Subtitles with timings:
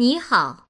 [0.00, 0.68] 你好。